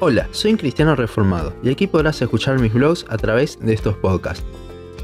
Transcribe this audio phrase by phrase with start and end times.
[0.00, 3.96] Hola, soy un cristiano reformado y aquí podrás escuchar mis blogs a través de estos
[3.96, 4.44] podcasts.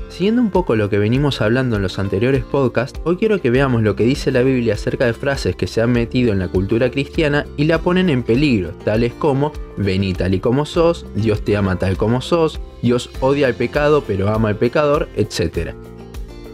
[0.09, 3.83] Siguiendo un poco lo que venimos hablando en los anteriores podcasts, hoy quiero que veamos
[3.83, 6.93] lo que dice la Biblia acerca de frases que se han metido en la cultura
[6.93, 11.57] cristiana y la ponen en peligro, tales como vení tal y como sos, Dios te
[11.57, 15.75] ama tal como sos, Dios odia al pecado pero ama al pecador, etc.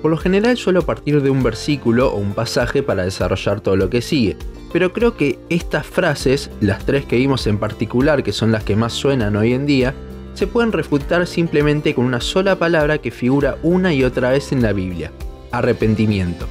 [0.02, 3.90] Por lo general suelo partir de un versículo o un pasaje para desarrollar todo lo
[3.90, 4.36] que sigue,
[4.72, 8.76] pero creo que estas frases, las tres que vimos en particular, que son las que
[8.76, 9.94] más suenan hoy en día,
[10.34, 14.62] se pueden refutar simplemente con una sola palabra que figura una y otra vez en
[14.62, 15.12] la Biblia,
[15.50, 16.46] arrepentimiento.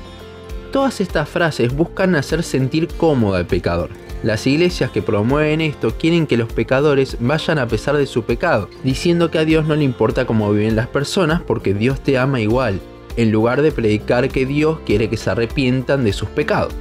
[0.72, 3.90] Todas estas frases buscan hacer sentir cómodo al pecador.
[4.22, 8.70] Las iglesias que promueven esto quieren que los pecadores vayan a pesar de su pecado,
[8.84, 12.42] diciendo que a Dios no le importa cómo viven las personas porque Dios te ama
[12.42, 12.82] igual,
[13.20, 16.74] en lugar de predicar que Dios quiere que se arrepientan de sus pecados.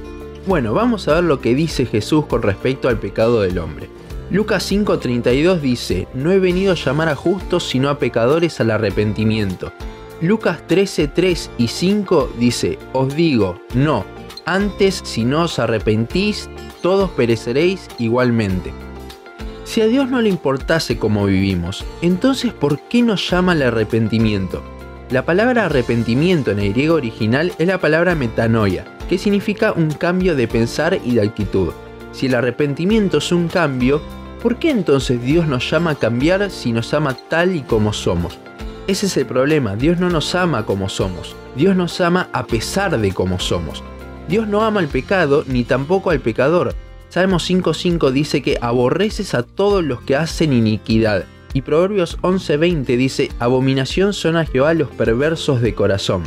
[0.47, 3.89] Bueno, vamos a ver lo que dice Jesús con respecto al pecado del hombre.
[4.31, 9.73] Lucas 5:32 dice, no he venido a llamar a justos sino a pecadores al arrepentimiento.
[10.21, 14.05] Lucas 13:3 y 5 dice, os digo, no,
[14.45, 16.49] antes si no os arrepentís,
[16.81, 18.71] todos pereceréis igualmente.
[19.65, 24.63] Si a Dios no le importase cómo vivimos, entonces ¿por qué nos llama al arrepentimiento?
[25.11, 30.35] La palabra arrepentimiento en el griego original es la palabra metanoia, que significa un cambio
[30.35, 31.69] de pensar y de actitud.
[32.11, 34.03] Si el arrepentimiento es un cambio,
[34.39, 38.37] ¿por qué entonces Dios nos llama a cambiar si nos ama tal y como somos?
[38.85, 42.95] Ese es el problema, Dios no nos ama como somos, Dios nos ama a pesar
[42.95, 43.83] de como somos.
[44.27, 46.75] Dios no ama al pecado ni tampoco al pecador.
[47.09, 53.29] Salmos 5.5 dice que aborreces a todos los que hacen iniquidad y Proverbios 11:20 dice,
[53.39, 56.23] abominación son a Jehová los perversos de corazón.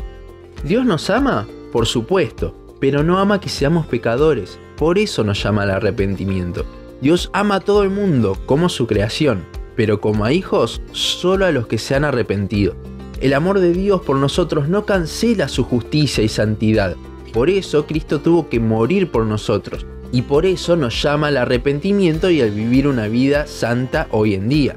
[0.65, 1.47] ¿Dios nos ama?
[1.73, 6.65] Por supuesto, pero no ama que seamos pecadores, por eso nos llama al arrepentimiento.
[7.01, 9.45] Dios ama a todo el mundo como su creación,
[9.77, 12.75] pero como a hijos, solo a los que se han arrepentido.
[13.21, 16.97] El amor de Dios por nosotros no cancela su justicia y santidad.
[17.33, 22.31] Por eso Cristo tuvo que morir por nosotros, y por eso nos llama al arrepentimiento
[22.31, 24.77] y al vivir una vida santa hoy en día.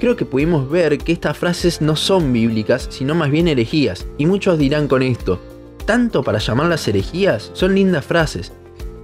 [0.00, 4.26] Creo que pudimos ver que estas frases no son bíblicas, sino más bien herejías, y
[4.26, 5.40] muchos dirán con esto,
[5.86, 8.52] tanto para llamarlas herejías, son lindas frases.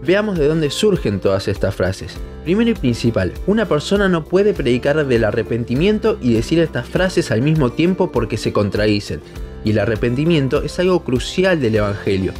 [0.06, 2.14] Veamos de dónde surgen todas estas frases.
[2.44, 7.42] Primero y principal, una persona no puede predicar del arrepentimiento y decir estas frases al
[7.42, 9.20] mismo tiempo porque se contradicen,
[9.64, 12.32] y el arrepentimiento es algo crucial del Evangelio.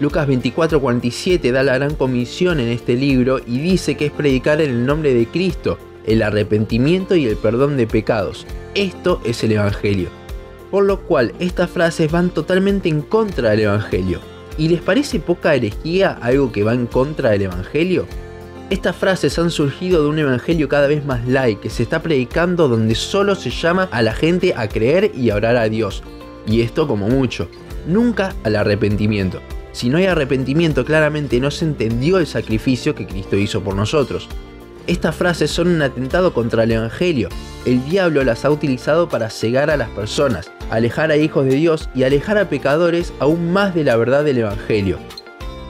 [0.00, 4.70] Lucas 24:47 da la gran comisión en este libro y dice que es predicar en
[4.70, 5.76] el nombre de Cristo,
[6.08, 8.46] el arrepentimiento y el perdón de pecados.
[8.74, 10.08] Esto es el Evangelio.
[10.70, 14.20] Por lo cual estas frases van totalmente en contra del Evangelio.
[14.56, 18.06] ¿Y les parece poca herejía algo que va en contra del Evangelio?
[18.70, 22.68] Estas frases han surgido de un evangelio cada vez más light que se está predicando
[22.68, 26.02] donde solo se llama a la gente a creer y a orar a Dios.
[26.46, 27.48] Y esto como mucho,
[27.86, 29.40] nunca al arrepentimiento.
[29.72, 34.28] Si no hay arrepentimiento, claramente no se entendió el sacrificio que Cristo hizo por nosotros.
[34.88, 37.28] Estas frases son un atentado contra el Evangelio.
[37.66, 41.90] El diablo las ha utilizado para cegar a las personas, alejar a hijos de Dios
[41.94, 44.98] y alejar a pecadores aún más de la verdad del Evangelio.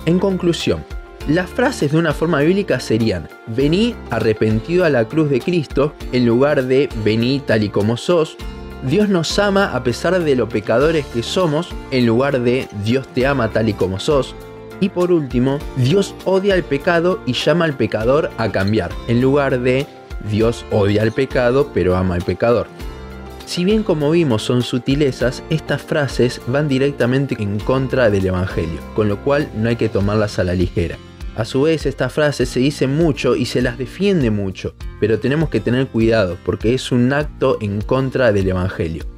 [0.06, 0.84] En conclusión,
[1.26, 6.24] las frases de una forma bíblica serían, vení arrepentido a la cruz de Cristo, en
[6.24, 8.36] lugar de vení tal y como sos,
[8.84, 13.26] Dios nos ama a pesar de lo pecadores que somos, en lugar de Dios te
[13.26, 14.36] ama tal y como sos,
[14.80, 19.60] y por último, Dios odia el pecado y llama al pecador a cambiar, en lugar
[19.60, 19.86] de
[20.30, 22.66] Dios odia el pecado pero ama al pecador.
[23.46, 29.08] Si bien como vimos son sutilezas, estas frases van directamente en contra del Evangelio, con
[29.08, 30.98] lo cual no hay que tomarlas a la ligera.
[31.34, 35.48] A su vez, estas frases se dicen mucho y se las defiende mucho, pero tenemos
[35.48, 39.17] que tener cuidado porque es un acto en contra del Evangelio.